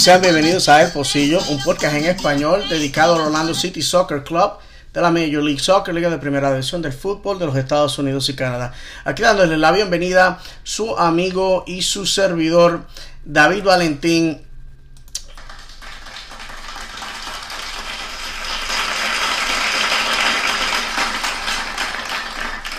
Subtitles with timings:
[0.00, 4.52] Sean bienvenidos a El Pocillo, un podcast en español dedicado al Orlando City Soccer Club
[4.94, 8.26] de la Major League Soccer, Liga de Primera División del Fútbol de los Estados Unidos
[8.30, 8.72] y Canadá.
[9.04, 12.86] Aquí dándole la bienvenida su amigo y su servidor
[13.26, 14.40] David Valentín.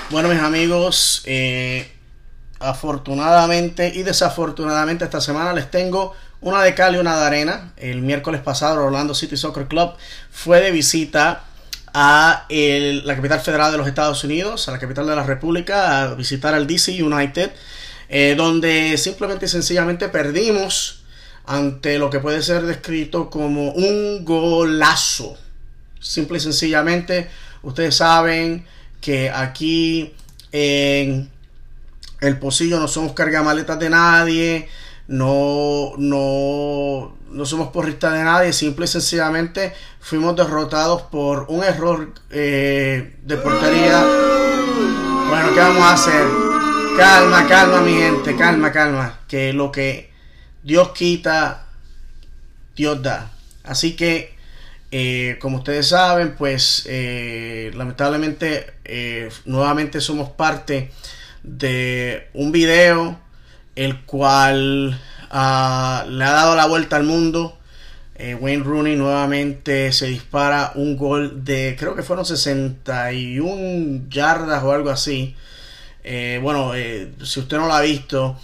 [0.09, 1.87] Bueno, mis amigos, eh,
[2.59, 7.71] afortunadamente y desafortunadamente esta semana les tengo una de cal y una de arena.
[7.77, 9.93] El miércoles pasado, Orlando City Soccer Club
[10.31, 11.45] fue de visita
[11.93, 16.15] a la capital federal de los Estados Unidos, a la capital de la República, a
[16.15, 17.51] visitar al DC United,
[18.09, 21.03] eh, donde simplemente y sencillamente perdimos
[21.45, 25.37] ante lo que puede ser descrito como un golazo.
[25.99, 27.29] Simple y sencillamente,
[27.61, 28.65] ustedes saben
[28.99, 30.13] que aquí
[30.51, 31.29] en
[32.21, 34.69] el pocillo no somos cargamaletas de nadie,
[35.11, 42.13] no, no, no somos porristas de nadie, simple y sencillamente fuimos derrotados por un error
[42.29, 44.05] eh, de portería.
[45.27, 46.25] Bueno, ¿qué vamos a hacer?
[46.97, 49.19] Calma, calma, mi gente, calma, calma.
[49.27, 50.09] Que lo que
[50.63, 51.65] Dios quita,
[52.73, 53.33] Dios da.
[53.65, 54.37] Así que,
[54.91, 58.75] eh, como ustedes saben, pues eh, lamentablemente
[59.43, 60.89] nuevamente somos parte
[61.43, 63.19] de un video
[63.75, 64.99] el cual
[65.29, 67.57] ah, le ha dado la vuelta al mundo.
[68.15, 74.71] Eh, Wayne Rooney nuevamente se dispara un gol de, creo que fueron 61 yardas o
[74.71, 75.35] algo así.
[76.03, 78.39] Eh, bueno, eh, si usted no lo ha visto,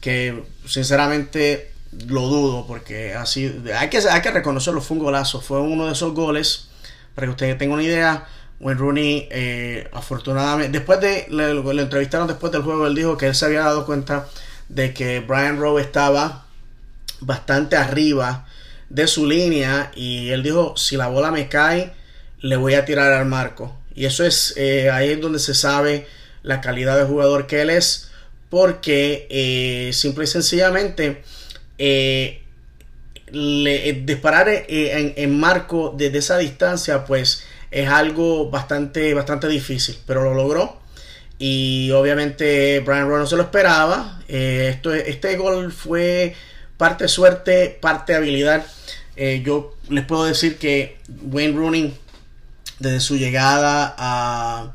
[0.00, 1.72] que sinceramente
[2.06, 5.92] lo dudo, porque así, hay que, hay que reconocerlo, fue un golazo, fue uno de
[5.92, 6.68] esos goles,
[7.14, 8.26] para que usted tenga una idea.
[8.60, 9.28] Wayne Rooney,
[9.92, 13.60] afortunadamente, después de, le, le entrevistaron después del juego, él dijo que él se había
[13.60, 14.26] dado cuenta
[14.68, 16.46] de que Brian Rowe estaba
[17.20, 18.46] bastante arriba
[18.88, 21.92] de su línea y él dijo, si la bola me cae,
[22.40, 23.76] le voy a tirar al marco.
[23.94, 26.06] Y eso es eh, ahí es donde se sabe
[26.42, 28.10] la calidad de jugador que él es,
[28.48, 31.22] porque eh, simple y sencillamente
[31.78, 32.42] eh,
[33.30, 40.34] disparar en, en, marco desde esa distancia, pues es algo bastante, bastante difícil, pero lo
[40.34, 40.80] logró.
[41.38, 44.20] Y obviamente Brian Rowe no se lo esperaba.
[44.28, 46.34] Eh, esto, este gol fue
[46.76, 48.66] parte suerte, parte habilidad.
[49.16, 51.94] Eh, yo les puedo decir que Wayne Rooney,
[52.80, 54.72] desde su llegada a,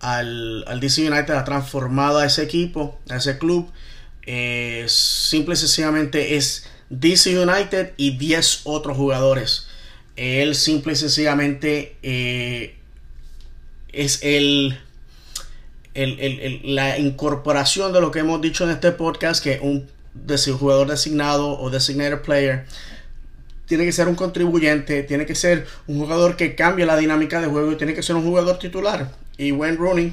[0.00, 3.70] al, al, DC United, ha transformado a ese equipo, a ese club.
[4.24, 9.66] Eh, simple y sencillamente es DC United y 10 otros jugadores.
[10.16, 11.96] Él simple y sencillamente
[13.92, 14.78] es el
[15.94, 19.88] la incorporación de lo que hemos dicho en este podcast, que un
[20.58, 22.64] jugador designado o designated player
[23.70, 27.46] tiene que ser un contribuyente, tiene que ser un jugador que cambie la dinámica de
[27.46, 29.12] juego y tiene que ser un jugador titular.
[29.38, 30.12] Y Wayne Rooney,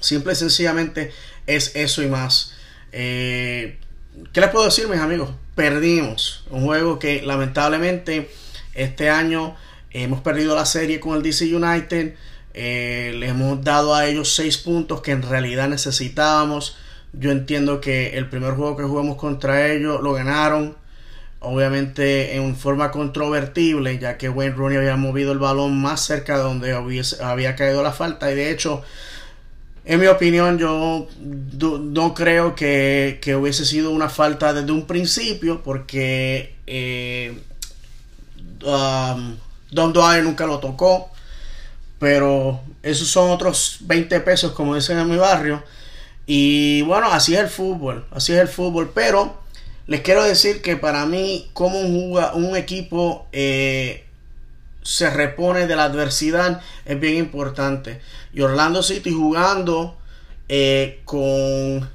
[0.00, 1.12] simple y sencillamente,
[1.46, 2.54] es eso y más.
[2.92, 3.76] Eh,
[4.32, 5.30] ¿Qué les puedo decir, mis amigos?
[5.54, 8.30] Perdimos un juego que lamentablemente
[8.72, 9.54] este año
[9.90, 12.14] hemos perdido la serie con el DC United.
[12.58, 16.74] Eh, le hemos dado a ellos 6 puntos que en realidad necesitábamos.
[17.12, 20.74] Yo entiendo que el primer juego que jugamos contra ellos lo ganaron.
[21.40, 26.44] Obviamente en forma controvertible, ya que Wayne Rooney había movido el balón más cerca de
[26.44, 26.72] donde
[27.20, 28.32] había caído la falta.
[28.32, 28.82] Y de hecho,
[29.84, 36.56] en mi opinión, yo no creo que, hubiese sido una falta desde un principio, porque
[36.66, 37.38] eh,
[38.64, 39.36] um,
[39.70, 41.10] Don Dwyer nunca lo tocó.
[41.98, 45.62] Pero esos son otros 20 pesos, como dicen en mi barrio.
[46.26, 48.92] Y bueno, así es el fútbol, así es el fútbol.
[48.94, 49.40] Pero
[49.86, 54.06] les quiero decir que para mí, como un, un equipo eh,
[54.82, 58.00] se repone de la adversidad es bien importante.
[58.32, 59.96] Y Orlando City jugando
[60.48, 61.88] eh, con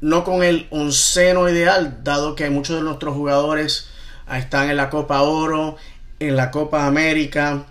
[0.00, 3.88] no con el onceno ideal, dado que muchos de nuestros jugadores
[4.32, 5.76] están en la Copa Oro,
[6.20, 7.66] en la Copa América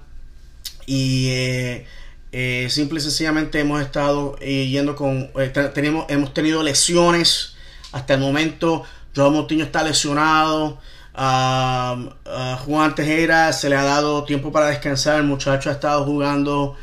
[0.87, 1.85] y eh,
[2.31, 5.29] eh, simple y sencillamente hemos estado eh, yendo con
[5.73, 7.55] tenemos hemos tenido lesiones
[7.91, 8.83] hasta el momento.
[9.15, 10.79] Joao Montiño está lesionado.
[11.13, 15.19] Juan Tejera se le ha dado tiempo para descansar.
[15.19, 16.77] El muchacho ha estado jugando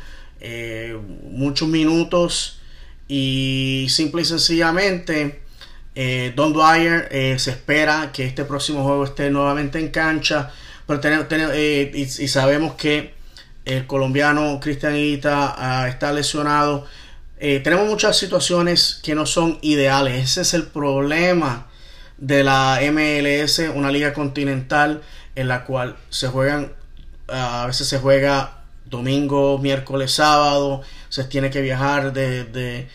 [1.31, 2.59] muchos minutos.
[3.07, 5.41] Y simple y sencillamente
[6.35, 10.51] Don Dwyer se espera que este próximo juego esté nuevamente en cancha.
[10.85, 13.14] Pero tenemos, y sabemos que
[13.65, 14.95] el colombiano Cristian
[15.25, 16.85] ah, está lesionado.
[17.37, 20.23] Eh, tenemos muchas situaciones que no son ideales.
[20.23, 21.67] Ese es el problema
[22.17, 25.01] de la MLS, una liga continental
[25.35, 26.71] en la cual se juegan,
[27.27, 32.87] a veces se juega domingo, miércoles, sábado, se tiene que viajar de,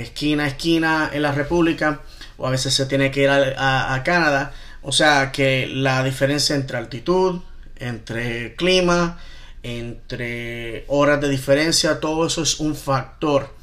[0.00, 2.00] esquina a esquina en la República,
[2.38, 4.52] o a veces se tiene que ir a, a Canadá.
[4.80, 7.40] O sea que la diferencia entre altitud,
[7.76, 9.18] entre clima,
[9.62, 13.54] entre horas de diferencia, todo eso es un factor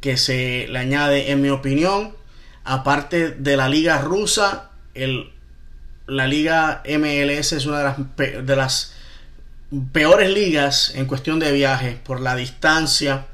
[0.00, 2.14] que se le añade, en mi opinión,
[2.64, 5.30] aparte de la liga rusa, el,
[6.06, 8.94] la liga MLS es una de las, de las
[9.92, 13.26] peores ligas en cuestión de viaje por la distancia.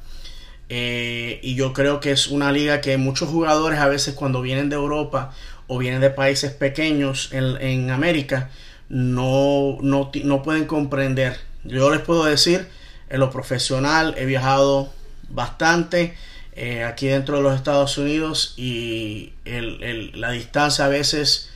[0.70, 4.69] Eh, y yo creo que es una liga que muchos jugadores a veces cuando vienen
[4.69, 5.32] de Europa
[5.67, 8.50] o vienen de países pequeños en, en América
[8.88, 11.47] no, no, no pueden comprender.
[11.69, 12.67] Yo les puedo decir,
[13.11, 14.91] en lo profesional he viajado
[15.29, 16.17] bastante
[16.53, 21.50] eh, aquí dentro de los Estados Unidos y la distancia a veces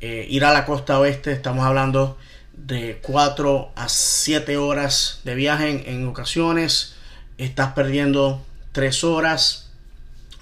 [0.00, 2.16] eh, ir a la costa oeste estamos hablando
[2.56, 6.94] de 4 a 7 horas de viaje en, ocasiones
[7.36, 9.68] estás perdiendo 3 horas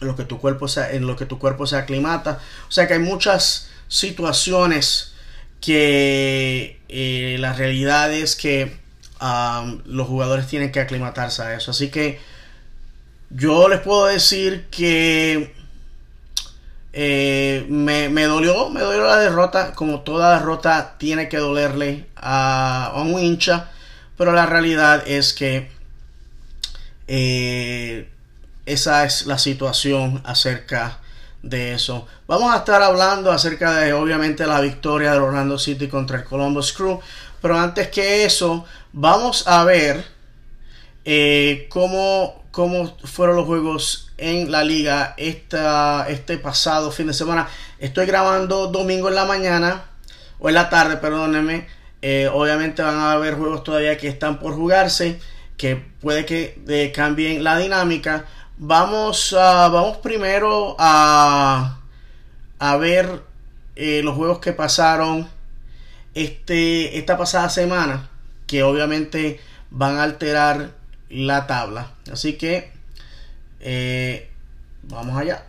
[0.02, 2.40] en lo que tu cuerpo se, en lo que tu cuerpo se aclimata.
[2.68, 5.14] O sea que hay muchas situaciones
[5.62, 8.83] que eh, la realidad es que
[9.20, 12.20] los jugadores tienen que aclimatarse a eso así que
[13.30, 15.54] yo les puedo decir que
[16.96, 23.18] eh, me, dolió, me dolió la derrota, como toda derrota tiene que dolerle a, un
[23.18, 23.70] hincha,
[24.16, 25.72] pero la realidad es que
[27.08, 28.08] eh,
[28.64, 31.00] esa es la situación acerca
[31.42, 32.06] de eso.
[32.28, 36.72] Vamos a estar hablando acerca de obviamente la victoria de Orlando City contra el Columbus
[36.72, 37.00] Crew,
[37.42, 38.64] pero antes que eso,
[38.94, 40.04] vamos a ver
[41.04, 47.48] eh, cómo cómo fueron los juegos en la liga esta, este pasado fin de semana.
[47.80, 49.86] Estoy grabando domingo en la mañana,
[50.38, 51.66] o en la tarde, perdónenme.
[52.00, 55.18] Eh, obviamente van a haber juegos todavía que están por jugarse,
[55.56, 58.26] que puede que eh, cambien la dinámica.
[58.56, 61.80] Vamos, vamos primero a,
[62.60, 63.20] a ver
[63.74, 65.28] los juegos que pasaron
[66.14, 68.08] este, esta pasada semana,
[68.46, 70.72] que obviamente van a alterar
[71.08, 71.92] la tabla.
[72.10, 72.72] Así que
[73.60, 74.30] eh,
[74.82, 75.44] vamos allá.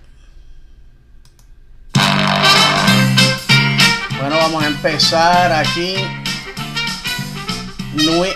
[4.20, 5.96] Bueno, vamos a empezar aquí.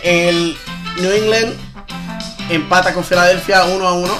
[0.03, 0.57] El
[0.97, 1.55] New England
[2.49, 4.13] empata con Filadelfia 1 a 1.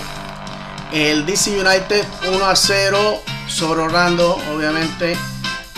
[0.94, 5.16] El DC United 1 a 0 sobre Orlando, obviamente.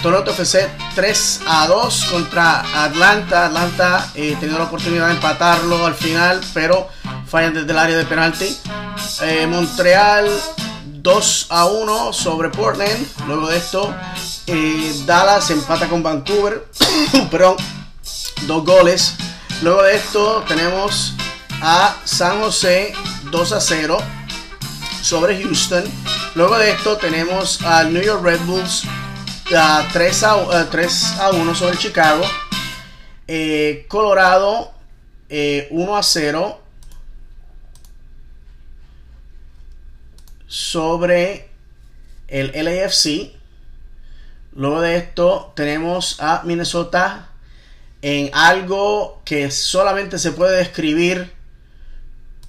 [0.01, 3.45] Toronto FC 3 a 2 contra Atlanta.
[3.45, 6.89] Atlanta eh, teniendo la oportunidad de empatarlo al final, pero
[7.27, 8.57] fallan desde el área de penalti.
[9.21, 10.27] Eh, Montreal
[10.85, 13.07] 2 a 1 sobre Portland.
[13.27, 13.93] Luego de esto,
[14.47, 16.67] eh, Dallas empata con Vancouver.
[17.31, 17.55] Perdón,
[18.47, 19.15] dos goles.
[19.61, 21.13] Luego de esto, tenemos
[21.61, 22.93] a San José
[23.31, 23.97] 2 a 0
[25.01, 25.83] sobre Houston.
[26.35, 28.83] Luego de esto, tenemos al New York Red Bulls
[29.51, 32.23] 3, a, 3 a 1 sobre Chicago.
[33.27, 34.71] Eh, Colorado
[35.29, 36.61] 1 a 0
[40.47, 41.49] sobre
[42.29, 43.33] el LAFC.
[44.53, 47.27] Luego de esto tenemos a Minnesota
[48.01, 51.33] en algo que solamente se puede describir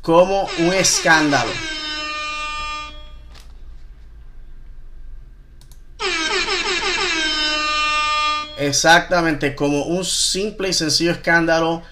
[0.02, 1.50] como un escándalo.
[8.62, 11.82] Exactamente, como un simple y sencillo escándalo,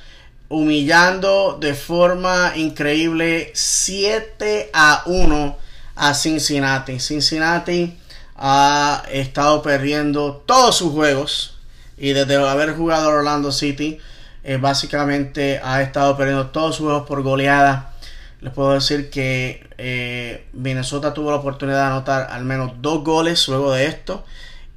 [0.48, 5.58] humillando de forma increíble 7 a 1
[5.96, 7.00] a Cincinnati.
[7.00, 7.98] Cincinnati
[8.36, 11.58] ha estado perdiendo todos sus juegos
[11.98, 13.98] y desde haber jugado Orlando City
[14.44, 17.94] eh, básicamente ha estado perdiendo todos sus juegos por goleada.
[18.42, 23.48] Les puedo decir que eh, Minnesota tuvo la oportunidad de anotar al menos dos goles
[23.48, 24.24] luego de esto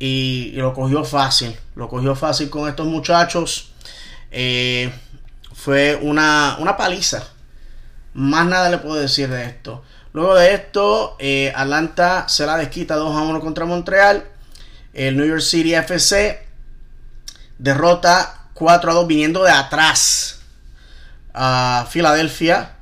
[0.05, 1.55] y, lo cogió fácil.
[1.75, 3.71] Lo cogió fácil con estos muchachos.
[4.31, 4.91] Eh,
[5.53, 7.23] fue una, una paliza.
[8.13, 9.81] Más nada le puedo decir de esto.
[10.11, 14.25] Luego de esto, eh, Atlanta se la desquita 2 a 1 contra Montreal.
[14.93, 16.45] El New York City FC
[17.57, 20.41] derrota 4 a 2 viniendo de atrás
[21.33, 22.75] a Filadelfia.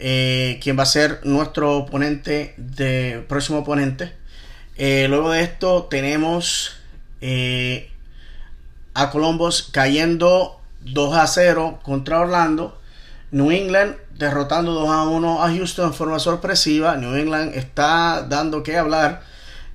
[0.00, 4.21] Eh, quien va a ser nuestro oponente de próximo oponente.
[4.84, 6.72] Eh, luego de esto tenemos
[8.94, 12.76] a Columbus cayendo 2 a 0 contra Orlando.
[13.30, 16.96] New England derrotando 2 a 1 a Houston en forma sorpresiva.
[16.96, 19.22] New England está dando que hablar.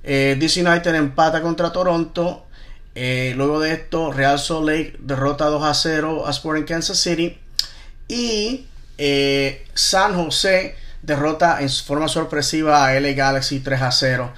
[0.04, 2.44] eh, DC United empata contra Toronto.
[2.94, 7.38] Eh, luego de esto, Real Salt Lake derrota 2 a 0 a Sporting Kansas City.
[8.08, 8.66] Y
[8.98, 14.32] eh, San José derrota en forma sorpresiva a LA Galaxy 3 a 0.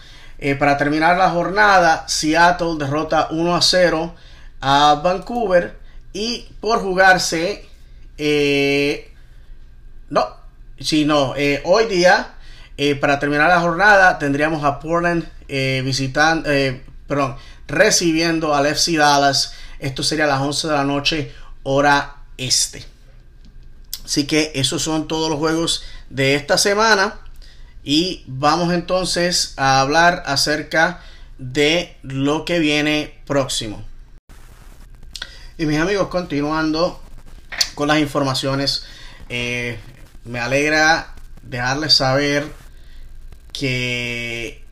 [0.58, 4.14] Para terminar la jornada, Seattle derrota 1 a 0
[4.60, 5.78] a Vancouver.
[6.12, 7.68] Y por jugarse,
[10.08, 10.26] no,
[10.78, 12.34] si no, hoy día,
[13.00, 16.48] para terminar la jornada, tendríamos a Portland visitando,
[17.06, 17.36] perdón,
[17.68, 19.52] recibiendo al FC Dallas.
[19.78, 21.32] Esto sería a las 11 de la noche,
[21.62, 22.84] hora este.
[24.04, 27.20] Así que esos son todos los juegos de esta semana.
[27.82, 31.00] Y vamos entonces a hablar acerca
[31.38, 33.82] de lo que viene próximo.
[35.56, 37.02] Y mis amigos, continuando
[37.74, 38.84] con las informaciones,
[39.28, 39.78] eh,
[40.24, 42.46] me alegra dejarles saber
[43.52, 44.64] que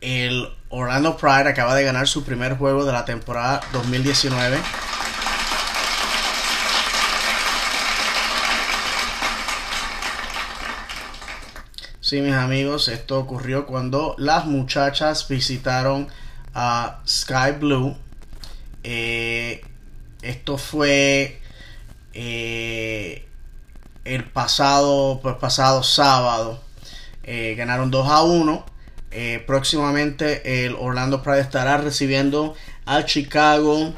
[0.00, 4.58] el Orlando Pride acaba de ganar su primer juego de la temporada 2019.
[12.12, 16.08] Sí, mis amigos, esto ocurrió cuando las muchachas visitaron
[16.52, 17.96] a Sky Blue.
[18.84, 19.64] Eh,
[20.20, 21.40] esto fue
[22.12, 23.26] eh,
[24.04, 26.60] el pasado, pues, pasado sábado.
[27.22, 28.66] Eh, ganaron 2 a 1.
[29.10, 32.54] Eh, próximamente el Orlando Pride estará recibiendo
[32.84, 33.94] al Chicago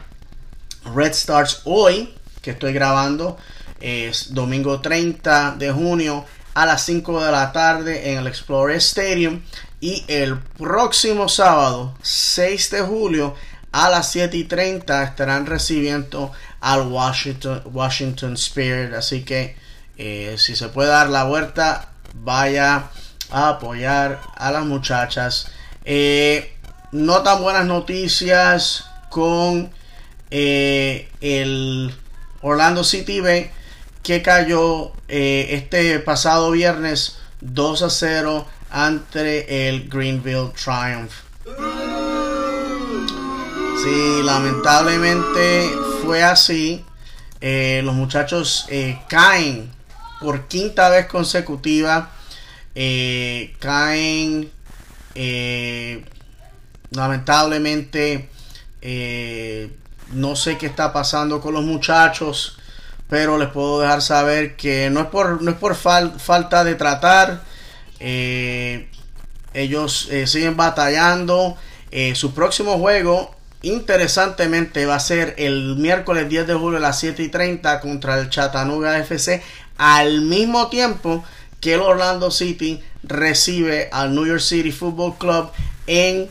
[0.85, 3.39] Red Stars hoy, que estoy grabando,
[3.81, 9.43] es domingo 30 de junio a las 5 de la tarde en el Explorer Stadium.
[9.81, 13.35] Y el próximo sábado, 6 de julio,
[13.73, 18.95] a las 7 y 30 estarán recibiendo al Washington, Washington Spirit.
[18.95, 19.57] Así que
[19.99, 22.85] eh, si se puede dar la vuelta, vaya
[23.31, 25.49] a apoyar a las muchachas.
[25.85, 26.57] Eh,
[26.93, 29.71] no tan buenas noticias con
[30.31, 31.95] eh, el
[32.41, 33.51] Orlando City B
[34.05, 41.13] que cayó eh, este pasado viernes 2 a 0 ante el Greenville Triumph.
[43.83, 45.71] Sí, lamentablemente
[46.05, 46.85] fue así.
[47.41, 48.67] los muchachos
[49.09, 49.71] caen
[50.21, 52.11] por quinta vez consecutiva
[52.75, 54.51] eh, caen
[55.15, 56.05] eh,
[56.91, 58.29] lamentablemente
[58.81, 59.71] eh,
[60.13, 62.59] no sé qué está pasando con los muchachos
[63.15, 67.45] pero les puedo dejar saber que no es por no es por falta de tratar
[69.55, 71.57] ellos siguen batallando
[72.15, 77.23] su próximo juego interesantemente va a ser el miércoles 10 de julio a las 7
[77.23, 79.45] y 30 contra el Chattanooga FC
[79.79, 81.25] al mismo tiempo
[81.61, 85.51] que el Orlando City recibe al New York City Football Club
[85.87, 86.29] en,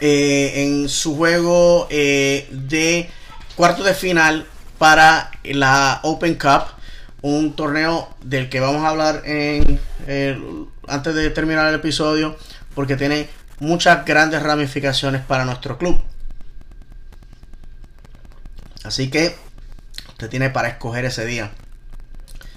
[0.00, 3.10] eh, en su juego eh, de
[3.56, 4.46] cuarto de final
[4.80, 6.62] para la Open Cup,
[7.20, 9.78] un torneo del que vamos a hablar en,
[10.88, 12.38] antes de terminar el episodio,
[12.74, 16.00] porque tiene muchas grandes ramificaciones para nuestro club.
[18.82, 19.36] Así que
[20.08, 21.50] usted tiene para escoger ese día.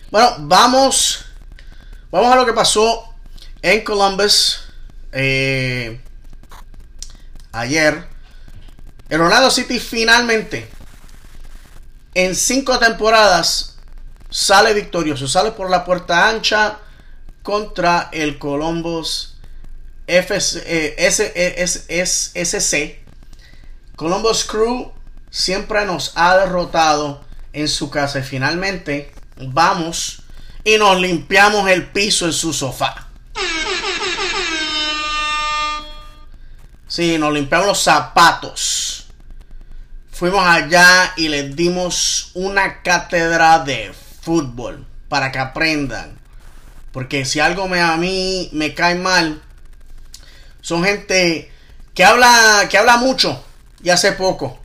[0.09, 1.25] Bueno, vamos
[2.13, 3.11] Vamos a lo que pasó
[3.63, 4.65] en Columbus
[5.11, 5.99] eh,
[7.51, 8.03] ayer.
[9.09, 10.69] El Orlando City finalmente,
[12.15, 13.77] en cinco temporadas,
[14.29, 15.27] sale victorioso.
[15.27, 16.79] Sale por la puerta ancha
[17.41, 19.35] contra el Columbus
[20.07, 21.63] FC, eh,
[22.35, 23.03] SC.
[23.95, 24.91] Columbus Crew
[25.29, 30.23] siempre nos ha derrotado en su casa y finalmente vamos
[30.63, 33.07] y nos limpiamos el piso en su sofá.
[36.87, 39.02] Sí, nos limpiamos los zapatos.
[40.23, 46.17] Fuimos allá y les dimos una cátedra de fútbol para que aprendan.
[46.93, 49.43] Porque si algo me, a mí me cae mal,
[50.61, 51.51] son gente
[51.93, 53.43] que habla, que habla mucho
[53.83, 54.57] y hace poco.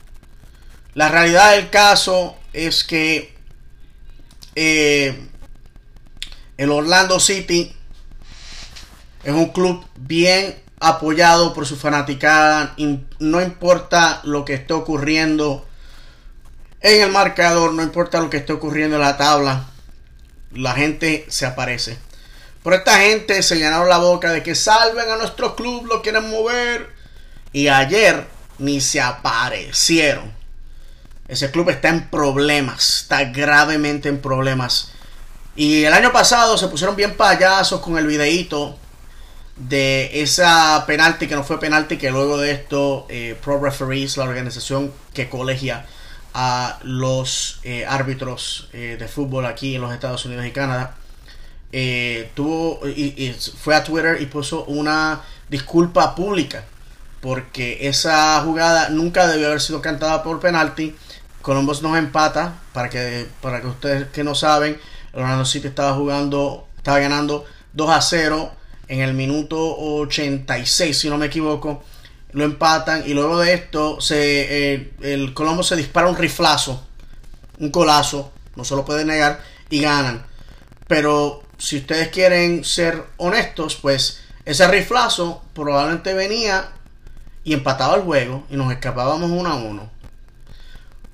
[0.93, 3.35] La realidad del caso es que
[4.55, 5.27] eh,
[6.55, 7.75] el Orlando City
[9.25, 12.75] es un club bien apoyado por su fanaticada.
[13.19, 15.65] No importa lo que esté ocurriendo
[16.81, 19.65] en el marcador, no importa lo que esté ocurriendo en la tabla,
[20.53, 21.97] la gente se aparece.
[22.63, 26.29] Pero esta gente se llenaron la boca de que salven a nuestro club, lo quieren
[26.29, 26.93] mover.
[27.51, 30.33] Y ayer ni se aparecieron.
[31.27, 34.91] Ese club está en problemas, está gravemente en problemas.
[35.55, 38.77] Y el año pasado se pusieron bien payasos con el videíto
[39.59, 44.23] de esa penalti que no fue penalti, que luego de esto eh, Pro Referees, la
[44.23, 45.85] organización que colegia
[46.33, 50.95] a los eh, árbitros eh, de fútbol aquí en los Estados Unidos y Canadá,
[52.33, 56.63] tuvo y, fue a Twitter y puso una disculpa pública
[57.21, 60.95] porque esa jugada nunca debió haber sido cantada por penalti.
[61.41, 64.79] Columbus nos empata para que para que ustedes que no saben,
[65.13, 68.58] Orlando City estaba jugando, estaba ganando 2 a 0
[68.89, 71.83] en el minuto 86, si no me equivoco,
[72.31, 76.85] lo empatan y luego de esto se, eh, el Colombo se dispara un riflazo,
[77.59, 80.25] un colazo, no se lo puede negar, y ganan.
[80.87, 86.71] Pero si ustedes quieren ser honestos, pues ese riflazo probablemente venía
[87.43, 89.91] y empataba el juego y nos escapábamos uno a uno.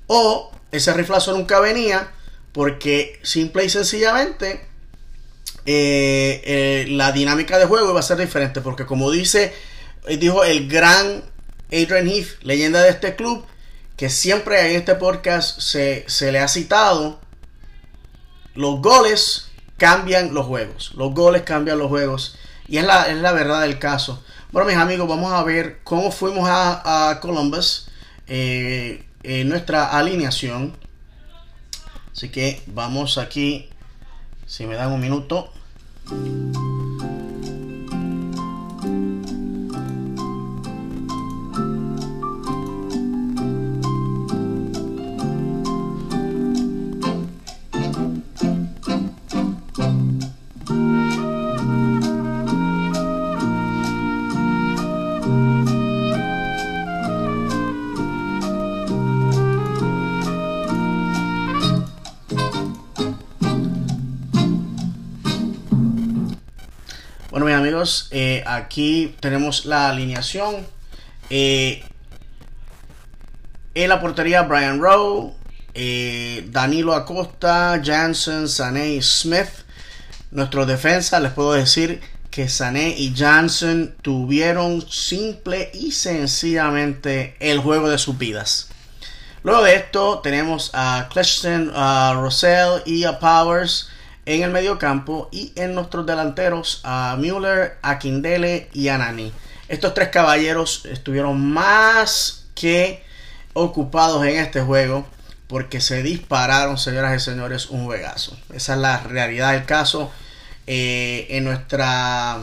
[0.07, 2.11] O ese riflazo nunca venía
[2.53, 4.65] porque simple y sencillamente
[5.65, 8.61] eh, eh, la dinámica de juego iba a ser diferente.
[8.61, 9.53] Porque como dice,
[10.07, 11.23] eh, dijo el gran
[11.67, 13.45] Adrian Heath, leyenda de este club,
[13.97, 17.19] que siempre en este podcast se, le ha citado,
[18.53, 20.93] los goles cambian los juegos.
[20.95, 22.37] Los goles cambian los juegos.
[22.67, 24.23] Y es la, es la verdad del caso.
[24.51, 27.89] Bueno, mis amigos, vamos a ver cómo fuimos a, Columbus
[28.27, 30.77] en nuestra alineación.
[32.11, 33.69] Así que vamos aquí,
[34.45, 35.51] si me dan un minuto.
[36.07, 36.74] Música
[67.53, 70.65] Amigos, eh, aquí tenemos la alineación.
[71.29, 71.83] Eh,
[73.73, 75.33] en la portería, Brian Rowe,
[75.73, 79.49] eh, Danilo Acosta, Jansen, Sané y Smith.
[80.31, 87.89] Nuestro defensa, les puedo decir que Sané y Jansen tuvieron simple y sencillamente el juego
[87.89, 88.69] de sus vidas.
[89.43, 93.89] Luego de esto tenemos a Cleston, a Rosell y a Powers
[94.25, 99.31] en el medio campo y en nuestros delanteros a Müller, a Kindele y a Nani.
[99.67, 103.03] Estos tres caballeros estuvieron más que
[103.53, 105.05] ocupados en este juego
[105.47, 108.37] porque se dispararon, señoras y señores, un juegazo.
[108.53, 110.11] Esa es la realidad del caso.
[110.67, 112.39] Eh, en nuestra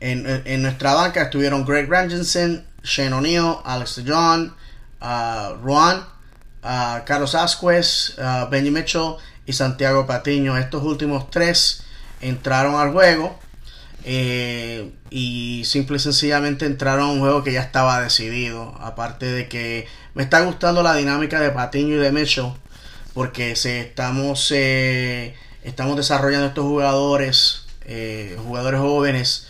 [0.00, 4.54] en, nuestra banca estuvieron Greg Rangensen, Shane O'Neill, Alex John,
[5.00, 6.04] uh, Juan,
[6.62, 9.16] uh, Carlos Asquez, uh, Benny Mitchell
[9.48, 10.58] y Santiago Patiño.
[10.58, 11.82] Estos últimos tres
[12.20, 13.36] entraron al juego
[14.04, 18.76] eh, y simple y sencillamente entraron a un juego que ya estaba decidido.
[18.78, 22.52] Aparte de que me está gustando la dinámica de Patiño y de Mitchell
[23.14, 25.34] porque se estamos, eh,
[25.64, 29.46] estamos desarrollando estos jugadores, eh, jugadores jóvenes.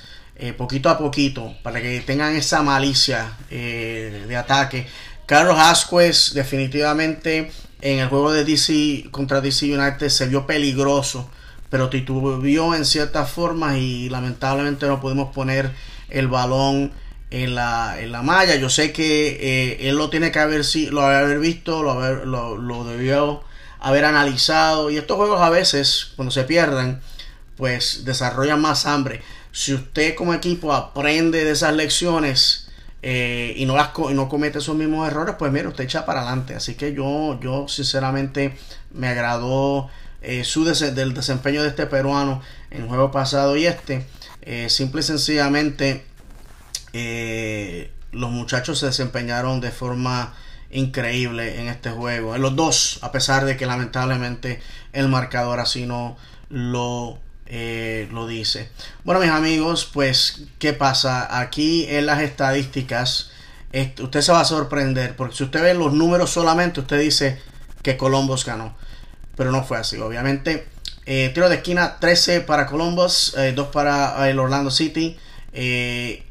[0.57, 4.87] poquito a poquito para que tengan esa malicia de ataque
[5.27, 7.51] Carlos Asquez definitivamente
[7.81, 11.31] en el juego de DC contra DC United se vio peligroso,
[11.71, 15.73] pero titubeó en ciertas formas y lamentablemente no pudimos poner
[16.09, 16.93] el balón
[17.31, 18.57] en la, en la malla.
[18.57, 22.85] Yo sé que eh, él lo tiene que haber, lo haber visto, lo, haber, lo,
[22.85, 23.43] debió
[23.81, 24.91] haber analizado.
[24.91, 27.01] Y estos juegos a veces, cuando se pierden,
[27.57, 29.23] pues desarrollan más hambre.
[29.53, 32.68] Si usted como equipo aprende de esas lecciones,
[33.11, 36.55] eh, y, no las no comete esos mismos errores, pues mira, usted echa para adelante.
[36.55, 38.55] Así que yo, yo sinceramente
[38.91, 39.89] me agradó
[40.21, 44.05] eh, su del desempeño de este peruano en el juego pasado y este.
[44.43, 46.05] Eh, simple y sencillamente
[48.13, 50.35] los muchachos se desempeñaron de forma
[50.71, 52.37] increíble en este juego.
[52.37, 54.61] En los dos, a pesar de que lamentablemente
[54.93, 56.19] el marcador así no
[56.51, 57.19] lo
[57.51, 58.69] eh, lo dice.
[59.05, 61.41] Bueno, mis amigos, pues, ¿qué pasa?
[61.41, 63.31] Aquí en las estadísticas,
[64.01, 67.41] usted se va a sorprender, porque si usted ve los números solamente, usted dice
[67.83, 68.77] que Columbus ganó,
[69.35, 70.69] pero no fue así, obviamente.
[71.07, 75.17] Eh, tiro de esquina 13 para Columbus, 2 eh, para el Orlando City.
[75.55, 76.23] en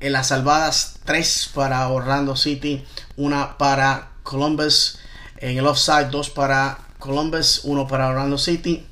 [0.00, 2.84] las salvadas 3 para Orlando City,
[3.16, 5.00] 1 para Columbus.
[5.38, 8.86] En el offside 2 para Columbus, 1 para Orlando City.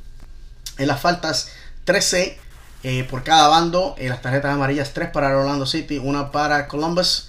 [0.78, 1.50] En las faltas
[1.84, 2.38] 13
[2.82, 3.94] eh, por cada bando.
[3.98, 7.28] En las tarjetas amarillas 3 para Orlando City, una para Columbus.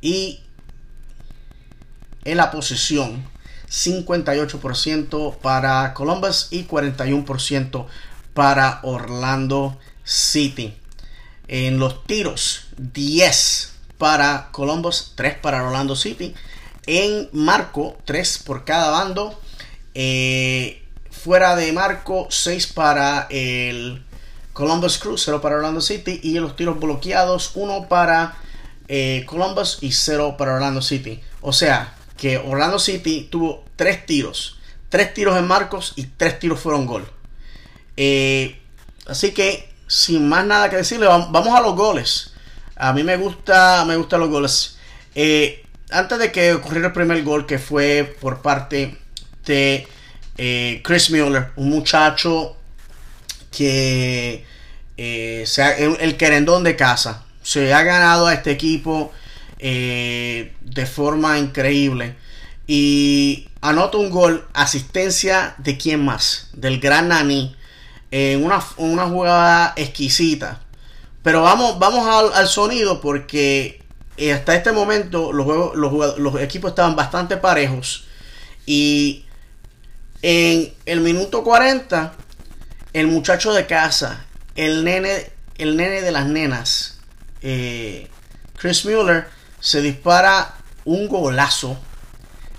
[0.00, 0.40] Y
[2.24, 3.24] en la posición
[3.68, 7.86] 58% para Columbus y 41%
[8.34, 10.76] para Orlando City.
[11.48, 16.34] En los tiros, 10 para Columbus, 3 para Orlando City.
[16.86, 19.40] En marco, 3 por cada bando.
[19.94, 20.81] Eh,
[21.22, 24.04] fuera de marco, 6 para el
[24.52, 26.20] Columbus Crew, 0 para Orlando City.
[26.22, 28.34] Y los tiros bloqueados, 1 para
[28.88, 31.20] eh, Columbus y 0 para Orlando City.
[31.40, 34.58] O sea, que Orlando City tuvo 3 tiros.
[34.88, 37.08] 3 tiros en marcos y 3 tiros fueron gol.
[37.96, 38.60] Eh,
[39.06, 42.32] así que, sin más nada que decirle, vamos a los goles.
[42.76, 44.76] A mí me gusta, me gustan los goles.
[45.14, 48.98] Eh, antes de que ocurriera el primer gol, que fue por parte
[49.46, 49.86] de
[50.44, 52.56] eh, Chris Mueller, un muchacho
[53.50, 54.44] que
[55.46, 59.12] sea, el, querendón de casa, se ha ganado a este equipo
[59.58, 62.16] de forma increíble.
[62.66, 67.54] Y anota un gol, asistencia de quién más, del gran Nani
[68.12, 70.60] en una, jugada exquisita.
[71.22, 73.82] Pero vamos, vamos al, sonido porque
[74.16, 75.74] eh, hasta este momento los,
[76.18, 78.04] los, equipos estaban bastante parejos.
[78.66, 79.24] Y
[80.22, 82.12] en el minuto 40,
[82.92, 87.00] el muchacho de casa, el nene, el nene de las nenas,
[87.42, 88.08] eh,
[88.56, 90.54] Chris Mueller, se dispara
[90.84, 91.76] un golazo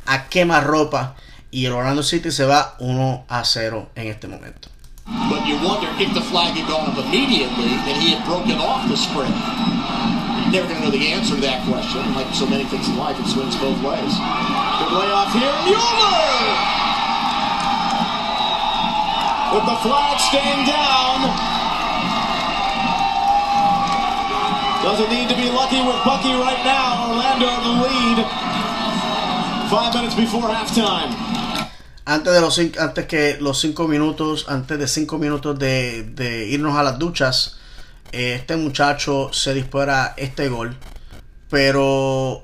[0.06, 1.16] a quema ropa
[1.52, 4.70] y el Orlando City se va 1 a 0 en este momento.
[5.06, 8.88] But you wonder if the flag had gone up immediately and he had broken off
[8.88, 9.36] the sprint.
[10.52, 12.00] Never going to know the answer to that question.
[12.16, 14.14] Like so many things in life, it swings both ways.
[14.80, 15.52] Good layoff here.
[15.68, 16.93] Mueller!
[19.54, 21.30] With the flag staying down.
[24.82, 27.14] Doesn't need to be lucky with Bucky right now.
[27.14, 28.26] Orlando in the lead.
[29.70, 31.14] Five minutes before halftime.
[32.06, 36.84] antes de los antes que los cinco minutos, antes de cinco minutos de, irnos a
[36.84, 37.58] las duchas,
[38.12, 40.76] eh, este muchacho se dispara este gol.
[41.50, 42.44] Pero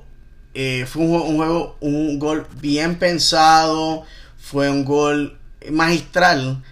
[0.54, 4.04] eh, fue un, juego, un gol bien pensado,
[4.38, 5.38] fue un gol
[5.70, 6.62] magistral.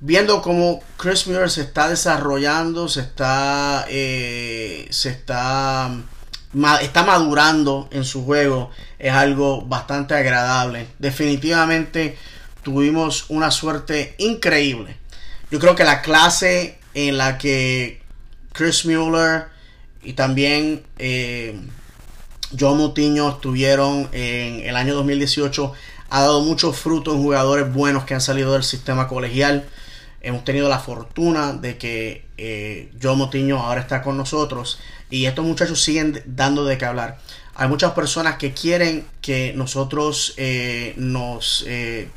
[0.00, 5.90] Viendo cómo Chris Muir se está desarrollando, se está, eh, se está
[6.80, 10.88] está madurando en su juego es algo bastante agradable.
[10.98, 12.16] Definitivamente
[12.62, 14.96] tuvimos una suerte increíble.
[15.50, 18.02] Yo creo que la clase en la que
[18.52, 19.46] Chris Mueller
[20.02, 21.58] y también eh,
[22.58, 25.72] John Mutiño estuvieron en el año 2018
[26.10, 29.68] ha dado mucho fruto en jugadores buenos que han salido del sistema colegial.
[30.20, 34.78] Hemos tenido la fortuna de que eh, John Motiño ahora está con nosotros
[35.10, 37.18] y estos muchachos siguen dando de qué hablar.
[37.54, 42.08] Hay muchas personas que quieren que nosotros eh, nos eh,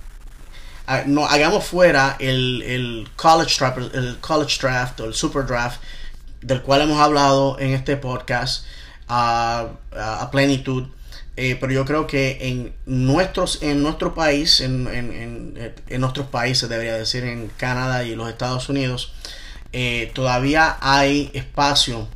[0.86, 5.80] hagamos fuera el, college draft, el college draft o el super draft
[6.42, 8.66] del cual hemos hablado en este podcast
[9.08, 9.68] a,
[10.32, 10.88] plenitud.
[11.38, 16.68] Eh, pero yo creo que en nuestros en nuestro país en, en, en, nuestros países
[16.68, 19.14] debería decir en Canadá y los Estados Unidos
[20.14, 22.10] todavía hay espacio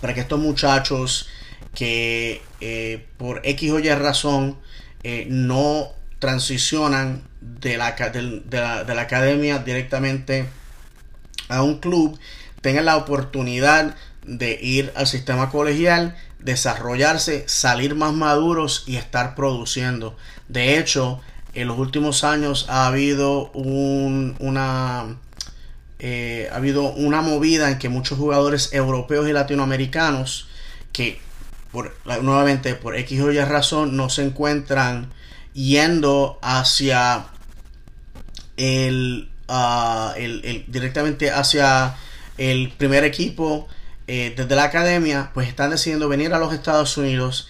[0.00, 1.28] para que estos muchachos
[1.74, 4.58] que eh, por X o Y razón
[5.04, 10.46] eh, no transicionan de la, de, la, academia directamente
[11.48, 12.18] a un club
[12.62, 13.94] tengan la oportunidad
[14.24, 20.16] de ir al sistema colegial, desarrollarse, salir más maduros y estar produciendo.
[20.48, 21.20] De hecho,
[21.54, 25.16] en los últimos años ha habido una
[25.98, 30.46] eh, ha habido una movida en que muchos jugadores europeos y latinoamericanos
[30.92, 31.18] que
[31.72, 35.10] por, nuevamente por X o Y razón no se encuentran
[35.54, 37.28] yendo hacia
[38.58, 40.14] el, ah,
[40.66, 41.96] directamente hacia
[42.36, 43.66] el primer equipo
[44.06, 47.48] eh, desde la academia pues están decidiendo venir a los Estados Unidos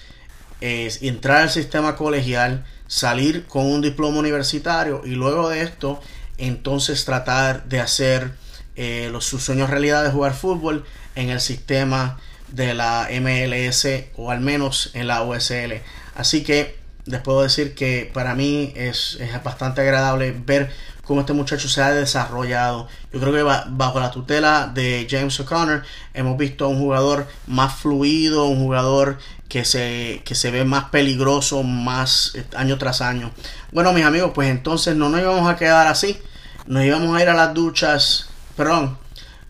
[0.60, 6.00] entrar al sistema colegial salir con un diploma universitario y luego de esto
[6.38, 8.32] entonces tratar de hacer
[8.76, 14.30] eh, los, sus sueños realidad de jugar fútbol en el sistema de la MLS o
[14.30, 15.80] al menos en la USL.
[16.14, 20.70] Así que les puedo decir que para mí es, es bastante agradable ver
[21.06, 22.88] cómo este muchacho se ha desarrollado.
[23.12, 25.82] Yo creo que bajo la tutela de James O'Connor
[26.14, 30.90] hemos visto a un jugador más fluido, un jugador que se, que se ve más
[30.90, 33.30] peligroso más eh, año tras año.
[33.72, 36.18] Bueno mis amigos, pues entonces no nos íbamos a quedar así.
[36.66, 38.98] Nos íbamos a ir a las duchas, perdón,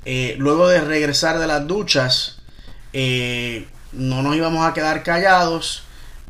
[0.05, 2.37] eh, luego de regresar de las duchas,
[2.93, 5.83] eh, no nos íbamos a quedar callados.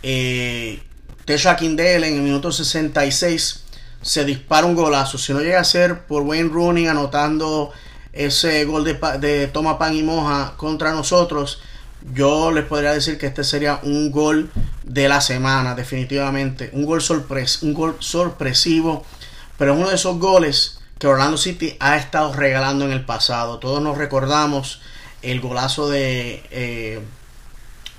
[0.03, 0.83] Eh,
[1.27, 3.66] Tesha en el minuto 66
[4.03, 5.19] se dispara un golazo.
[5.19, 7.73] Si no llega a ser por Wayne Rooney anotando
[8.13, 11.61] ese gol de, de toma pan y moja contra nosotros,
[12.15, 14.51] yo les podría decir que este sería un gol
[14.85, 16.71] de la semana, definitivamente.
[16.73, 19.05] Un gol, sorpres un gol sorpresivo,
[19.59, 23.59] pero es uno de esos goles que Orlando City ha estado regalando en el pasado.
[23.59, 24.81] Todos nos recordamos
[25.23, 27.01] el golazo de eh,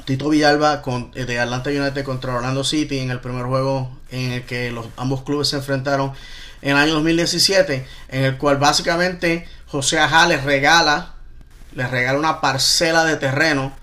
[0.06, 4.32] Tito Villalba con, eh, de Atlanta United contra Orlando City en el primer juego en
[4.34, 6.14] el que los, ambos clubes se enfrentaron
[6.62, 11.14] en el año 2017, en el cual básicamente José Ajá les regala,
[11.74, 13.74] les regala una parcela de terreno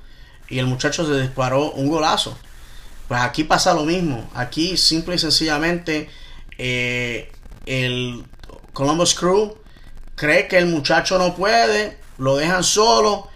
[0.49, 2.37] y el muchacho se disparó un golazo.
[3.09, 4.29] Pues aquí pasa lo mismo.
[4.35, 6.09] Aquí simple y sencillamente
[6.59, 7.31] eh,
[7.67, 8.25] el
[8.73, 9.57] Columbus Crew
[10.15, 13.29] cree que el muchacho no puede, lo dejan solo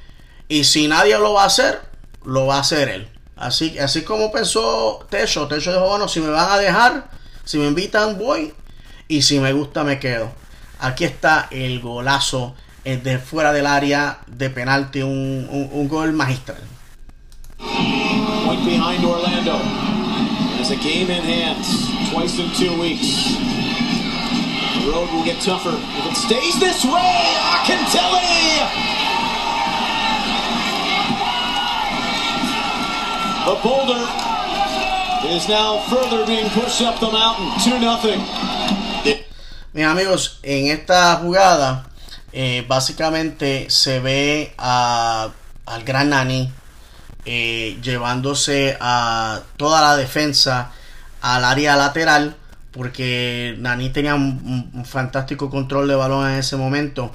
[0.49, 1.81] y si nadie lo va a hacer,
[2.25, 3.09] lo va a hacer él.
[3.39, 7.09] Así, así como pensó Techo, Techo dijo, bueno, si me van a dejar,
[7.45, 8.53] si me invitan voy
[9.07, 10.31] y si me gusta me quedo.
[10.81, 16.63] Aquí está el golazo de fuera del área de penalti, un, un, un gol magistral.
[17.59, 19.59] Point behind Orlando.
[20.59, 21.63] Has a game in hand
[22.11, 23.37] twice in two weeks.
[24.85, 27.37] The road will get tougher if it stays this way.
[27.55, 28.98] Akintelli!
[33.49, 34.05] The boulder
[35.35, 37.49] is now further being pushed up the mountain.
[37.65, 38.21] 2 nothing.
[39.73, 41.89] Mis amigos, en esta jugada
[42.31, 45.31] eh, básicamente se ve a,
[45.65, 46.53] al gran Nani
[47.25, 50.71] eh, llevándose a toda la defensa
[51.23, 52.37] al área lateral
[52.71, 57.15] porque Nani tenía un, fantástico control de balón en ese momento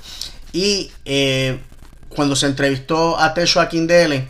[0.51, 1.59] y eh,
[2.09, 4.29] cuando se entrevistó a Techo Akindele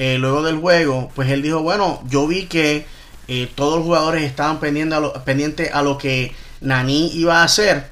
[0.00, 2.86] eh, luego del juego pues él dijo bueno yo vi que
[3.28, 7.90] eh, todos los jugadores estaban pendientes a, lo, a lo que Nani iba a hacer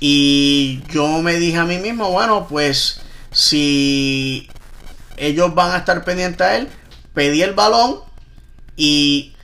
[0.00, 3.00] y yo me dije a mí mismo bueno pues
[3.32, 4.48] si
[5.16, 6.68] ellos van a estar pendientes a él.
[7.14, 8.00] Pedí el balón
[8.76, 9.34] y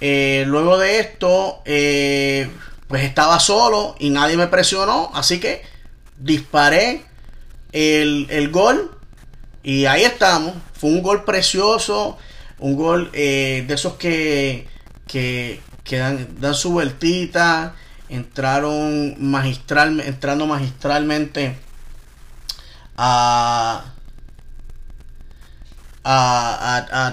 [0.00, 5.10] eh, luego de esto, pues estaba solo y nadie me presionó.
[5.14, 5.62] Así que
[6.18, 7.04] disparé
[7.72, 8.98] el, el gol
[9.62, 10.54] y ahí estamos.
[10.82, 12.18] Fue un gol precioso,
[12.58, 14.66] un gol eh, de esos que,
[15.06, 15.60] que,
[15.92, 17.76] dan, dan, su vueltita.
[18.08, 21.56] Entraron magistral, entrando magistralmente
[22.96, 23.84] a
[26.02, 27.06] a, a,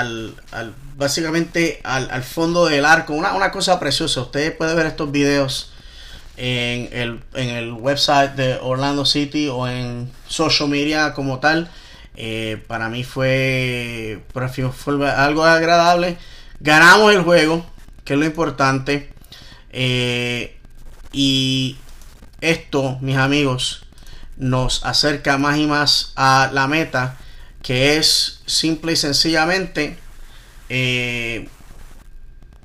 [0.00, 3.12] al, al, básicamente al, fondo del arco.
[3.12, 4.20] Una, una, cosa preciosa.
[4.20, 5.70] Ustedes pueden ver estos videos
[6.36, 11.70] en el, en el website de Orlando City o en social media como tal.
[12.16, 16.18] Eh, para mí fue, algo agradable.
[16.60, 17.66] Ganamos el juego,
[18.04, 19.10] que es lo importante.
[19.70, 20.58] Eh,
[21.12, 21.76] y
[22.40, 23.86] esto, mis amigos,
[24.36, 27.16] nos acerca más y más a la meta
[27.62, 29.96] que es simple y sencillamente
[30.68, 31.48] eh,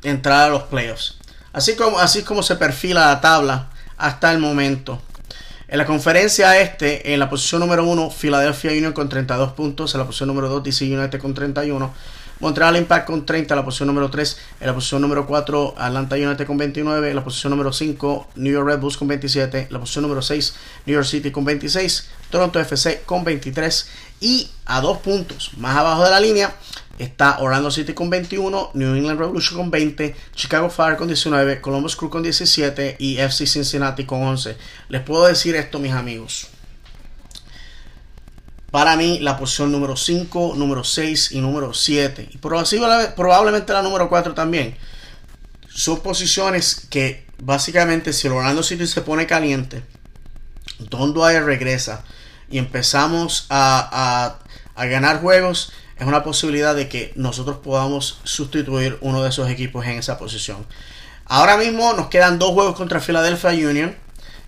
[0.03, 1.17] entrar a los playoffs.
[1.53, 5.01] Así como, así como se perfila la tabla hasta el momento.
[5.69, 9.93] En la conferencia este, en la posición número 1, Philadelphia Union con 32 puntos.
[9.93, 11.93] En la posición número 2, DC United con 31.
[12.39, 14.38] Montreal Impact con 30, en la posición número 3.
[14.62, 17.10] En la posición número 4, Atlanta United con 29.
[17.10, 19.60] En la posición número 5, New York Red Bulls con 27.
[19.63, 22.12] En la posición número 6, New York City con 26.
[22.30, 23.89] Toronto FC con 23.
[24.19, 26.56] Y a dos puntos más abajo de la línea
[26.97, 31.95] está Orlando City con 21, New England Revolution con 20, Chicago Fire con 19, Columbus
[31.95, 34.58] Crew con 17 y FC Cincinnati con 11.
[34.89, 36.47] Les puedo decir esto, mis amigos.
[38.71, 44.10] Para mí, la posición número 5, número 6 y número 7, y probablemente la número
[44.10, 44.75] 4 también,
[45.69, 49.84] son posiciones que básicamente si el Orlando City se pone caliente,
[50.80, 52.03] Don Dwyer regresa,
[52.49, 54.38] y empezamos a,
[54.75, 59.49] a, a ganar juegos, es una posibilidad de que nosotros podamos sustituir uno de esos
[59.49, 60.65] equipos en esa posición.
[61.25, 63.95] Ahora mismo nos quedan dos juegos contra Philadelphia Union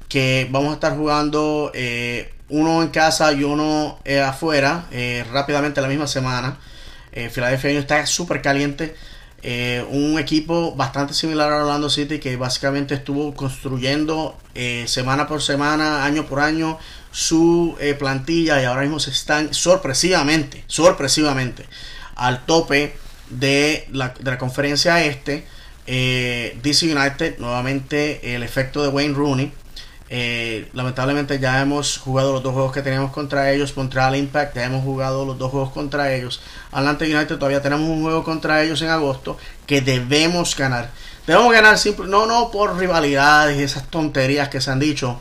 [0.10, 5.82] que vamos a estar jugando eh, uno en casa y uno eh, afuera eh, rápidamente
[5.82, 6.58] la misma semana.
[7.12, 8.96] Philadelphia Union está súper caliente.
[9.92, 14.38] Un equipo bastante similar a Orlando City que básicamente estuvo construyendo
[14.86, 16.78] semana por semana, año por año
[17.20, 21.66] su eh, plantilla y ahora mismo se están sorpresivamente, sorpresivamente
[22.16, 22.96] al tope
[23.30, 25.46] de la, de la conferencia este.
[25.86, 29.52] Eh, DC United, nuevamente el efecto de Wayne Rooney.
[30.12, 33.76] Eh, lamentablemente ya hemos jugado los dos juegos que teníamos contra ellos.
[33.76, 36.42] Montreal Impact ya hemos jugado los dos juegos contra ellos.
[36.72, 40.90] Atlanta United todavía tenemos un juego contra ellos en agosto que debemos ganar.
[41.28, 45.20] Debemos ganar simple, no, no por rivalidades y esas tonterías que se han dicho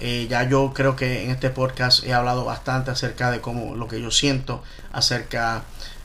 [0.00, 3.86] Eh, ya yo creo que en este podcast he hablado bastante acerca de cómo lo
[3.86, 5.62] que yo siento acerca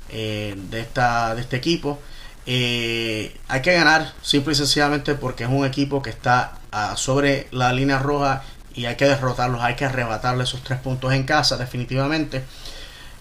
[0.10, 2.00] de, esta, de este equipo.
[2.46, 7.74] hay que ganar simple y sencillamente porque es un equipo que está ah, sobre la
[7.74, 8.44] línea roja
[8.76, 12.44] y hay que derrotarlos, hay que arrebatarle esos tres puntos en casa definitivamente.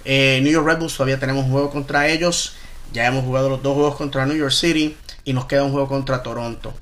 [0.05, 2.55] New York Red Bulls todavía tenemos un juego contra ellos.
[2.93, 5.89] Ya hemos jugado los dos juegos contra New York City y nos queda un juego
[5.89, 6.75] contra Toronto.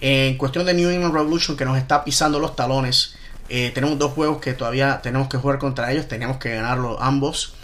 [0.00, 3.16] En cuestión de New England Revolution que nos está pisando los talones,
[3.48, 7.54] eh, tenemos dos juegos que todavía tenemos que jugar contra ellos, tenemos que ganarlo ambos.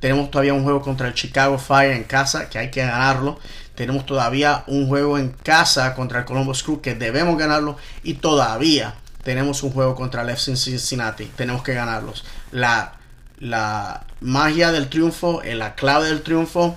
[0.00, 3.38] Tenemos todavía un juego contra el Chicago Fire en casa que hay que ganarlo.
[3.74, 7.76] Tenemos todavía un juego en casa contra el Columbus Crew que debemos ganarlo.
[8.04, 11.24] Y todavía tenemos un juego contra el FC Cincinnati.
[11.36, 12.24] Tenemos que ganarlos.
[12.52, 12.94] La,
[13.40, 16.76] la magia del triunfo, eh, la clave del triunfo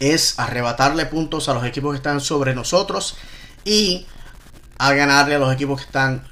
[0.00, 3.16] es arrebatarle puntos a los equipos que están sobre nosotros
[3.64, 4.06] y
[4.78, 6.24] a ganarle a los equipos que están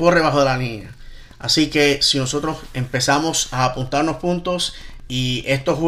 [0.00, 0.90] por debajo de la línea.
[1.38, 4.72] Así que si nosotros empezamos a apuntarnos puntos
[5.08, 5.78] y estos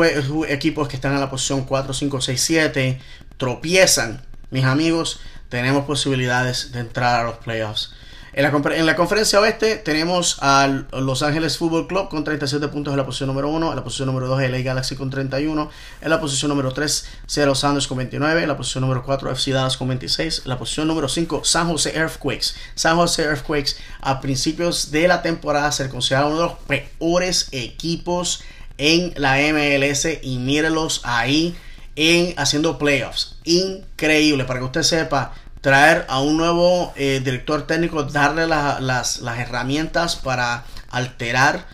[0.48, 3.00] equipos que están en la posición 4, 5, 6, 7
[3.38, 7.94] tropiezan, mis amigos, tenemos posibilidades de entrar a los playoffs.
[8.34, 8.44] En
[8.86, 13.26] la, conferencia oeste tenemos a Los Ángeles Football Club con 37 puntos en la posición
[13.26, 16.72] número 1, en la posición número 2 LA Galaxy con 31, en la posición número
[16.72, 20.48] 3 Seattle Sounders con 29, en la posición número 4 FC Dallas con 26, en
[20.48, 22.54] la posición número 5 San Jose Earthquakes.
[22.74, 28.42] San Jose Earthquakes a principios de la temporada se considera uno de los peores equipos
[28.78, 31.54] en la MLS y mírelos ahí
[31.96, 33.36] en haciendo playoffs.
[33.44, 40.16] Increíble, para que usted sepa traer a un nuevo eh, director técnico, darle las, herramientas
[40.16, 41.66] para alterar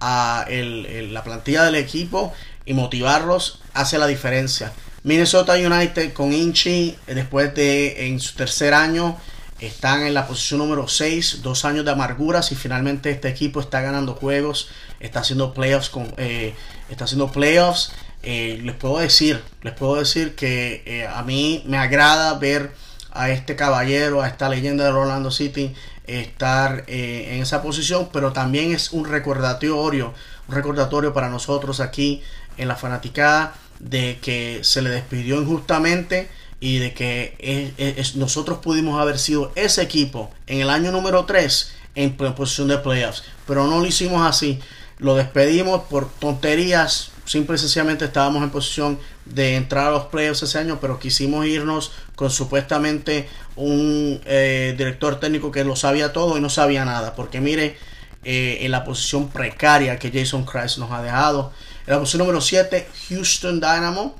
[0.00, 2.34] a la plantilla del equipo
[2.66, 4.72] y motivarlos hace la diferencia.
[5.04, 9.16] Minnesota United con Inchi, después de en su tercer año,
[9.60, 13.80] están en la posición número 6, dos años de amarguras y finalmente este equipo está
[13.80, 16.52] ganando juegos, está haciendo playoffs con, eh,
[16.90, 17.92] está haciendo playoffs.
[18.24, 22.72] Eh, les puedo decir, les puedo decir que a mí me agrada ver
[23.16, 25.74] a este caballero, a esta leyenda de Orlando City
[26.06, 30.14] estar eh, en esa posición, pero también es un recordatorio,
[30.48, 32.22] un recordatorio para nosotros aquí
[32.56, 36.28] en la fanaticada de que se le despidió injustamente
[36.60, 37.74] y de que
[38.14, 43.24] nosotros pudimos haber sido ese equipo en el año número 3 en posición de playoffs,
[43.46, 44.58] pero no lo hicimos así,
[44.98, 50.44] lo despedimos por tonterías, simple y sencillamente estábamos en posición de entrar a los playoffs
[50.44, 56.38] ese año, pero quisimos irnos con supuestamente un eh, director técnico que lo sabía todo
[56.38, 57.14] y no sabía nada.
[57.14, 57.76] Porque mire,
[58.24, 61.52] eh, en la posición precaria que Jason Christ nos ha dejado.
[61.86, 64.14] En la posición número 7, Houston Dynamo.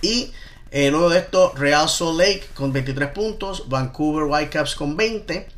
[0.00, 0.32] Y
[0.70, 3.68] eh, luego de esto, Real Salt Lake con 23 puntos.
[3.68, 5.48] Vancouver Whitecaps con 20.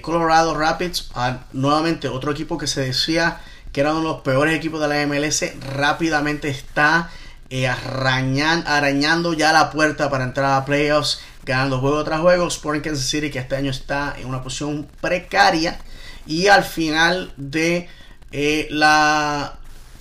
[0.00, 4.54] Colorado Rapids, ah, nuevamente otro equipo que se decía que era uno de los peores
[4.54, 7.10] equipos de la MLS, rápidamente está
[7.52, 12.46] eh, arañando ya la puerta para entrar a playoffs, ganando juego tras juego.
[12.46, 15.78] Sporting Kansas City, que este año está en una posición precaria.
[16.26, 17.88] Y al final de
[18.30, 19.58] eh, la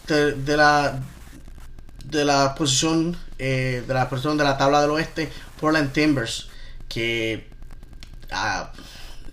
[0.08, 0.99] de, la
[2.05, 6.49] de la posición eh, de la posición de la tabla del oeste, Portland Timbers,
[6.88, 7.47] que
[8.32, 8.72] ah,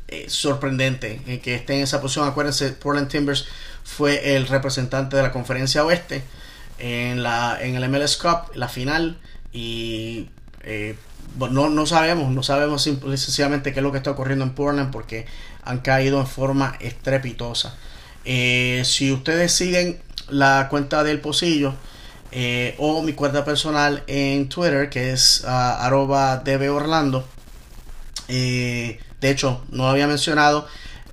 [0.09, 2.29] es sorprendente que esté en esa posición.
[2.29, 3.47] Acuérdense, Portland Timbers
[3.87, 6.25] fue el representante de la conferencia oeste
[6.79, 9.17] en, la, en el MLS Cup, la final,
[9.53, 10.29] y
[10.65, 10.97] eh,
[11.39, 15.27] no, no sabemos, no sabemos sencillamente qué es lo que está ocurriendo en Portland porque
[15.65, 17.77] han caído en forma estrepitosa.
[18.25, 21.73] Eh, si ustedes siguen la cuenta del Pocillo
[22.33, 27.25] eh, o mi cuenta personal en Twitter, que es uh, arroba dborlando,
[28.29, 30.67] de hecho, no había mencionado,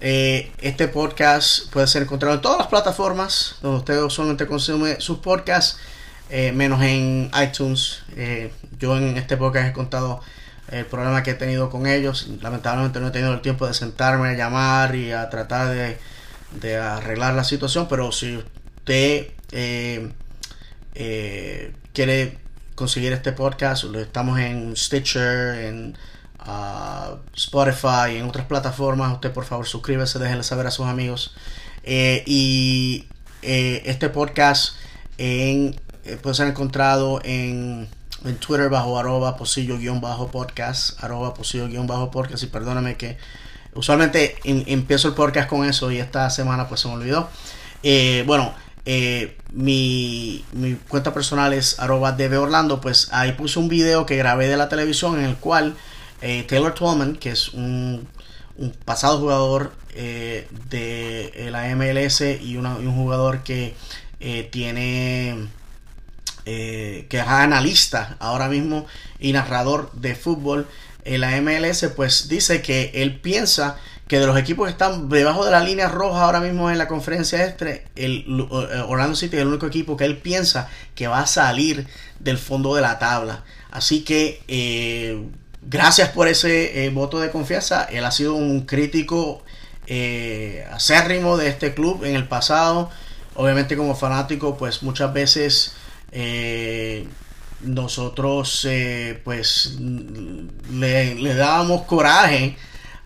[0.06, 5.20] eh, este podcast puede ser encontrado en todas las plataformas donde ustedes usualmente consumen sus
[5.20, 5.80] podcasts,
[6.30, 8.04] eh, menos en iTunes.
[8.18, 10.20] Eh, yo en este podcast he contado
[10.70, 12.28] el problema que he tenido con ellos.
[12.42, 15.98] Lamentablemente no he tenido el tiempo de sentarme a llamar y a tratar
[16.60, 19.28] de, arreglar la situación, pero si usted
[21.94, 22.38] quiere
[22.76, 25.98] conseguir este podcast, estamos en Stitcher, en
[27.36, 29.14] Spotify y en otras plataformas.
[29.14, 31.34] Usted por favor suscríbase, déjenle saber a sus amigos.
[31.84, 33.06] Eh, y
[33.42, 34.76] eh, este podcast
[35.18, 35.76] eh,
[36.22, 37.88] puede ser encontrado en,
[38.24, 43.18] en Twitter bajo arroba posillo-podcast, arroba posillo-podcast y perdóname que
[43.74, 47.30] usualmente empiezo el podcast con eso y esta semana pues se me olvidó.
[48.26, 48.54] bueno,
[49.52, 54.58] mi, mi, cuenta personal es arroba Orlando, pues ahí puse un video que grabé de
[54.58, 55.76] la televisión en el cual
[56.24, 58.08] eh, Taylor Twellman, que es un,
[58.86, 63.76] pasado jugador eh, de la MLS y, un jugador que
[64.20, 65.50] eh, tiene
[66.46, 68.86] que es analista ahora mismo
[69.18, 70.68] y narrador de fútbol
[71.06, 75.46] en la MLS, pues dice que él piensa que de los equipos que están debajo
[75.46, 78.26] de la línea roja ahora mismo en la conferencia este, el
[78.88, 81.88] Orlando City es el único equipo que él piensa que va a salir
[82.20, 83.44] del fondo de la tabla.
[83.72, 85.26] Así que eh,
[85.74, 87.84] gracias por ese eh, voto de confianza.
[87.84, 89.44] Él ha sido un crítico
[89.88, 92.90] eh, acérrimo de este club en el pasado.
[93.36, 95.74] Obviamente como fanático, pues muchas veces
[97.62, 98.68] nosotros
[99.24, 99.78] pues
[100.72, 102.56] le, dábamos coraje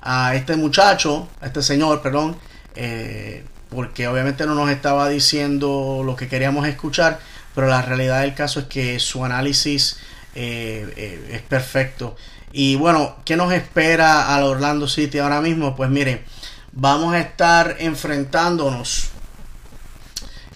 [0.01, 2.38] a este muchacho, a este señor, perdón,
[2.76, 7.20] eh, porque obviamente no nos estaba diciendo lo que queríamos escuchar,
[7.53, 9.97] pero la realidad del caso es que su análisis
[10.36, 12.15] eh, eh, es perfecto.
[12.52, 15.76] Y bueno, ¿qué nos espera al Orlando City ahora mismo?
[15.76, 16.24] Pues mire,
[16.72, 19.10] vamos a estar enfrentándonos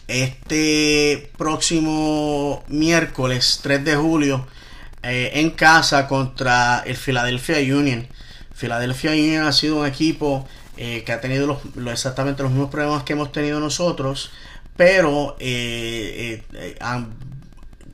[0.08, 4.48] este próximo miércoles 3 de julio
[5.04, 8.08] en casa contra el Philadelphia Union.
[8.62, 11.60] Philadelphia Union ha sido un equipo eh, que ha tenido
[11.92, 14.32] exactamente los mismos problemas que hemos tenido nosotros,
[14.78, 16.78] pero eh, eh,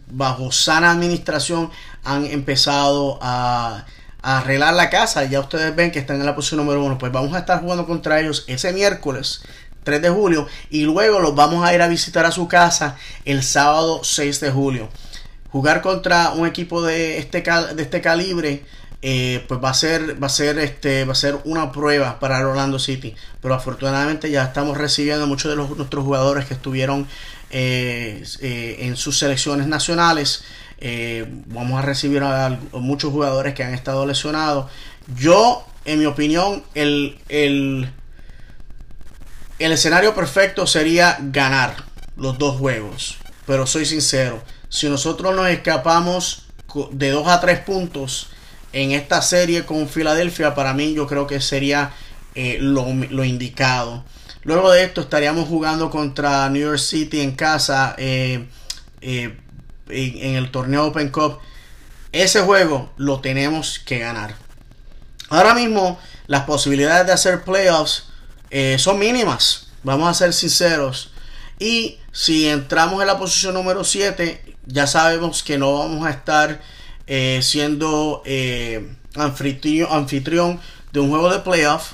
[0.10, 1.70] bajo sana administración
[2.03, 3.86] han empezado a,
[4.22, 5.24] arreglar la casa.
[5.26, 6.97] Ya ustedes ven que están en la posición número uno.
[6.97, 9.41] Pues vamos a estar jugando contra ellos ese miércoles
[9.84, 13.41] 3 de julio y luego los vamos a ir a visitar a su casa el
[13.41, 14.89] sábado 6 de julio.
[15.49, 18.66] Jugar contra un equipo de este, de este calibre
[19.02, 22.39] eh, pues va a ser va a ser este va a ser una prueba para
[22.39, 23.16] el Orlando City.
[23.41, 27.08] Pero afortunadamente ya estamos recibiendo muchos de los, nuestros jugadores que estuvieron
[27.50, 30.43] eh, eh, en sus selecciones nacionales.
[31.48, 34.72] Vamos a recibir a, muchos jugadores que han estado lesionados.
[35.16, 37.89] Yo en mi opinión el, el
[39.60, 41.76] el escenario perfecto sería ganar
[42.16, 43.18] los dos juegos.
[43.45, 46.43] Pero soy sincero si nosotros nos escapamos
[46.91, 48.30] de 2 a 3 puntos
[48.74, 51.91] en esta serie con Filadelfia, para mí yo creo que sería
[52.36, 54.03] eh, lo, indicado.
[54.43, 58.47] Luego de esto estaríamos jugando contra New York City en casa eh,
[59.01, 59.36] eh,
[59.89, 61.39] en, el torneo Open Cup.
[62.11, 64.36] Ese juego lo tenemos que ganar.
[65.30, 68.05] Ahora mismo las posibilidades de hacer playoffs
[68.78, 69.70] son mínimas.
[69.84, 71.11] Vamos a ser sinceros.
[71.59, 76.61] Y si entramos en la posición número 7, ya sabemos que no vamos a estar
[77.08, 80.60] eh, siendo eh, anfitrión,
[80.91, 81.93] de un juego de playoff.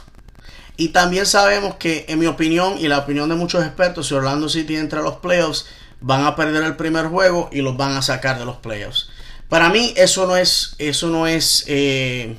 [0.76, 4.49] Y también sabemos que, en mi opinión y la opinión de muchos expertos, si Orlando
[4.49, 5.68] City entra a los playoffs,
[6.01, 9.09] van a perder el primer juego y los van a sacar de los playoffs.
[9.49, 12.36] Para mí eso no es, eso no es, eh,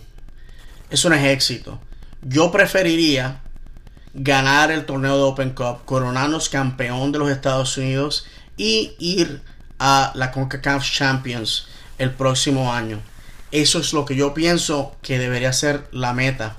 [0.90, 1.80] eso no es éxito.
[2.22, 3.40] Yo preferiría
[4.14, 9.42] ganar el torneo de Open Cup, coronarnos campeón de los Estados Unidos y ir
[9.78, 11.68] a la CONCACAF Champions
[11.98, 13.00] el próximo año.
[13.50, 16.56] Eso es lo que yo pienso que debería ser la meta.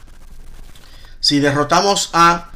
[1.19, 2.51] Si derrotamos a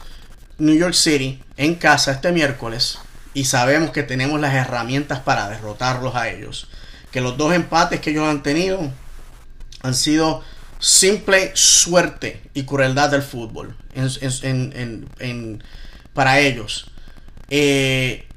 [0.57, 2.99] New York City en casa este miércoles
[3.34, 6.69] y sabemos que tenemos las herramientas para derrotarlos a ellos,
[7.11, 8.91] que los dos empates que ellos han tenido
[9.82, 10.43] han sido
[10.80, 13.75] simple suerte y crueldad del fútbol
[16.13, 16.91] para ellos.
[17.49, 18.27] Eh,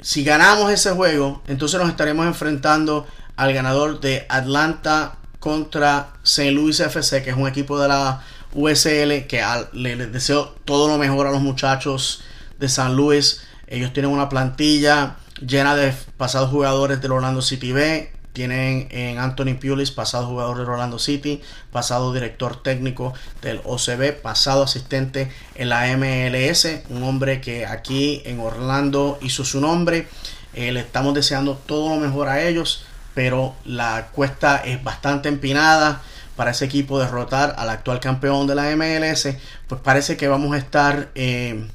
[0.00, 3.06] si ganamos ese juego, entonces nos estaremos enfrentando
[3.38, 6.50] al ganador de Atlanta contra St.
[6.50, 8.20] Louis FC, que es un equipo de la
[8.52, 12.22] USL, que le, deseo todo lo mejor a los muchachos
[12.58, 13.42] de San Luis.
[13.68, 18.10] Ellos tienen una plantilla llena de pasados jugadores del Orlando City B.
[18.32, 24.64] Tienen en Anthony Pulis, pasado jugador del Orlando City, pasado director técnico del OCB, pasado
[24.64, 30.08] asistente en la MLS, un hombre que aquí en Orlando hizo su nombre.
[30.54, 32.84] Eh, le estamos deseando todo lo mejor a ellos
[33.18, 36.02] pero la cuesta es bastante empinada
[36.36, 39.30] para ese equipo derrotar al actual campeón de la MLS,
[39.66, 41.66] pues parece que vamos a estar eh,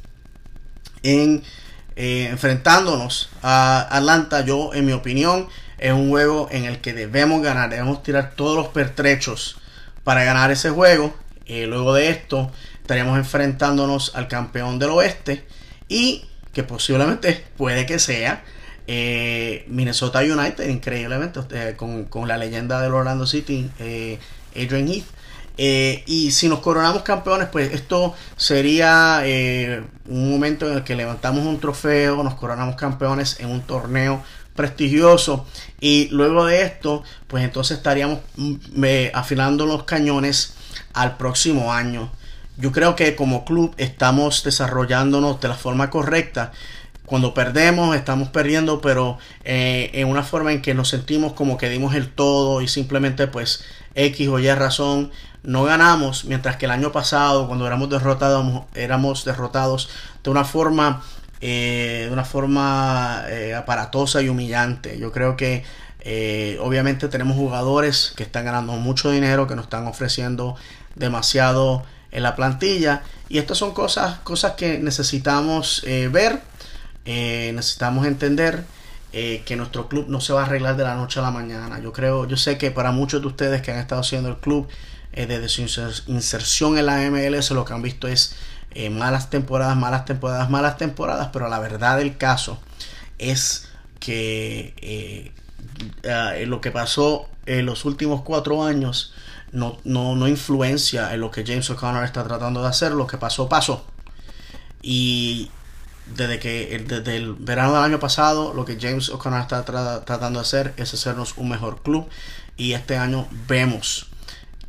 [1.04, 4.46] eh, enfrentándonos a Atlanta.
[4.46, 8.56] Yo, en mi opinión, es un juego en el que debemos ganar, debemos tirar todos
[8.56, 9.58] los pertrechos
[10.06, 11.14] para ganar ese juego.
[11.46, 15.46] Eh, luego de esto, estaríamos enfrentándonos al campeón del oeste
[15.90, 16.24] y
[16.54, 18.46] que posiblemente puede que sea
[18.88, 24.20] eh, Minnesota United, increíblemente, eh, con, la leyenda del Orlando City, eh,
[24.56, 25.06] Adrian Heath.
[25.58, 29.24] y si nos coronamos campeones, pues esto sería
[30.08, 34.24] un momento en el que levantamos un trofeo, nos coronamos campeones en un torneo
[34.56, 35.46] prestigioso
[35.80, 40.56] y luego de esto, pues entonces estaríamos mm, afilando los cañones
[40.94, 42.12] al próximo año.
[42.58, 46.52] yo creo que como club estamos desarrollándonos de la forma correcta.
[47.06, 51.70] Cuando perdemos, estamos perdiendo, pero eh, en una forma en que nos sentimos como que
[51.70, 53.64] dimos el todo y simplemente pues
[53.96, 55.12] X o Y razón
[55.44, 59.90] no ganamos, mientras que el año pasado, cuando éramos derrotados, éramos derrotados
[60.24, 61.04] de una forma,
[61.42, 64.98] eh, de una forma eh, aparatosa y humillante.
[64.98, 65.66] Yo creo que
[66.60, 70.56] obviamente tenemos jugadores que están ganando mucho dinero, que nos están ofreciendo
[70.96, 71.84] demasiado
[72.14, 73.04] en la plantilla.
[73.28, 76.42] Y estas son cosas, cosas que necesitamos eh, ver,
[77.06, 78.64] eh, necesitamos entender
[79.12, 81.80] eh, que nuestro club no se va a arreglar de la noche a la mañana.
[81.80, 84.68] Yo creo, yo sé que para muchos de ustedes que han estado haciendo el club
[85.12, 85.62] desde su
[86.08, 88.36] inserción en la MLS, lo que han visto es
[88.90, 92.60] malas temporadas, malas temporadas, malas temporadas, pero la verdad del caso
[93.20, 95.32] es que
[96.48, 99.14] lo que pasó en los últimos cuatro años
[99.54, 102.92] no, no, influencia en lo que James O'Connor está tratando de hacer.
[102.92, 103.86] Lo que pasó, pasó.
[104.82, 105.50] Y
[106.06, 110.44] desde que desde el verano del año pasado, lo que James O'Connor está tratando de
[110.44, 112.08] hacer es hacernos un mejor club.
[112.58, 114.08] Y este año vemos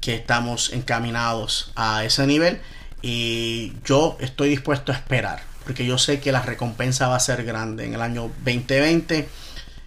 [0.00, 2.60] que estamos encaminados a ese nivel.
[3.02, 5.42] Y yo estoy dispuesto a esperar.
[5.64, 9.28] Porque yo sé que la recompensa va a ser grande en el año 2020.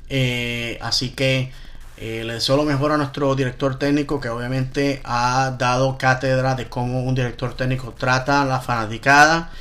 [0.10, 1.52] Eh, así que
[1.98, 6.70] eh, le deseo lo mejor a nuestro director técnico que obviamente ha dado cátedra de
[6.70, 9.52] cómo un director técnico trata a la fanaticada.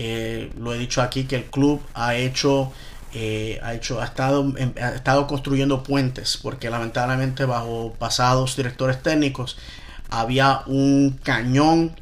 [0.00, 2.72] Eh, lo he dicho aquí que el club ha hecho,
[3.12, 9.58] eh, ha hecho, ha estado, ha estado construyendo puentes porque lamentablemente bajo pasados directores técnicos
[10.08, 11.96] había un cañón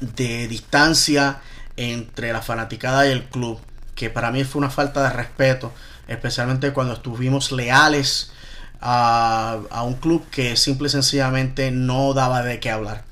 [0.00, 1.40] de distancia
[1.78, 3.58] entre la fanaticada y el club
[3.94, 5.72] que para mí fue una falta de respeto
[6.08, 8.30] especialmente cuando estuvimos leales
[8.80, 13.04] a, un club que simple y sencillamente no daba de qué hablar.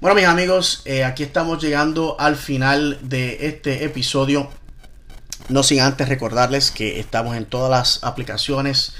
[0.00, 4.48] Bueno, mis amigos, eh, aquí estamos llegando al final de este episodio.
[5.48, 8.92] No sin antes recordarles que estamos en todas las aplicaciones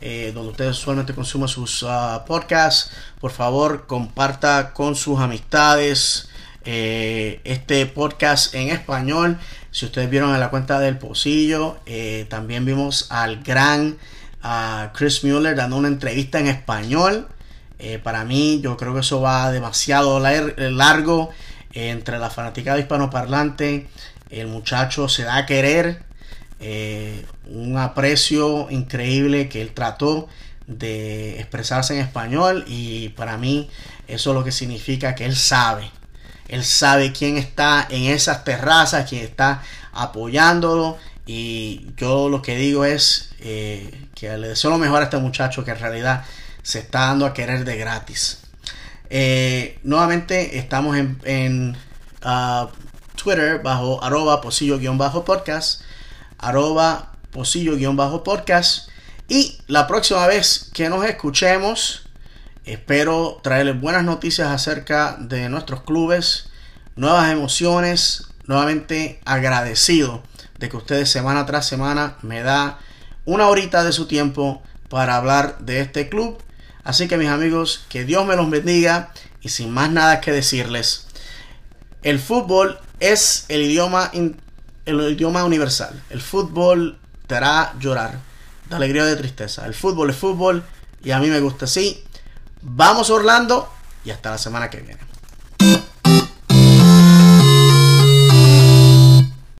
[0.00, 2.90] eh, donde ustedes usualmente consumen sus ah, podcasts.
[3.20, 6.30] Por favor, comparta con sus amistades
[6.64, 9.38] eh, este podcast en español.
[9.70, 11.76] Si ustedes vieron en la cuenta del Pocillo,
[12.30, 13.98] también vimos al gran
[14.42, 17.28] a Chris Mueller dando una entrevista en español.
[17.78, 21.30] Eh, para mí, yo creo que eso va demasiado largo
[21.72, 23.88] entre la fanaticada hispanoparlante.
[24.30, 26.02] El muchacho se da a querer.
[26.60, 30.28] Eh, un aprecio increíble que él trató
[30.66, 33.70] de expresarse en español y para mí
[34.06, 35.90] eso es lo que significa que él sabe
[36.48, 39.62] él sabe quién está en esas terrazas quién está
[39.92, 45.18] apoyándolo y yo lo que digo es eh, que le deseo lo mejor a este
[45.18, 46.24] muchacho que en realidad
[46.62, 48.40] se está dando a querer de gratis.
[49.10, 51.76] Eh, nuevamente estamos en,
[52.22, 52.68] ah,
[53.16, 55.82] Twitter bajo arroba posillo-podcast,
[56.38, 58.88] arroba posillo-podcast.
[59.28, 62.06] Y la próxima vez que nos escuchemos,
[62.64, 66.48] espero traerles buenas noticias acerca de nuestros clubes,
[66.96, 70.22] nuevas emociones, nuevamente agradecido
[70.58, 72.78] de que ustedes semana tras semana me da
[73.24, 76.38] una horita de su tiempo para hablar de este club.
[76.88, 79.12] Así que mis amigos, que Dios me los bendiga
[79.42, 81.06] y sin más nada que decirles,
[82.02, 84.10] el fútbol es el idioma,
[84.86, 86.02] el idioma universal.
[86.08, 88.18] El fútbol te hará llorar
[88.70, 89.66] de alegría o de tristeza.
[89.66, 90.64] El fútbol es fútbol
[91.04, 92.02] y a mí me gusta así.
[92.62, 93.70] Vamos Orlando
[94.02, 95.07] y hasta la semana que viene.